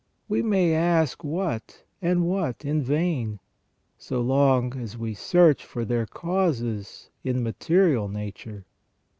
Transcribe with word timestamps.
We 0.27 0.41
may 0.41 0.73
ask 0.73 1.23
what, 1.23 1.83
and 2.01 2.25
what, 2.27 2.65
in 2.65 2.81
vain, 2.81 3.37
so 3.99 4.19
long 4.19 4.73
as 4.75 4.97
we 4.97 5.13
search 5.13 5.63
for 5.63 5.85
their 5.85 6.07
causes 6.07 7.11
in 7.23 7.43
material 7.43 8.07
nature. 8.07 8.65